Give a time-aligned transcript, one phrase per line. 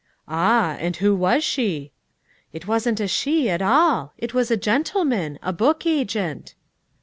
[0.27, 1.91] "Ah, and who was she?"
[2.53, 6.55] "It wasn't a 'she' at all; it was a gentleman, a book agent."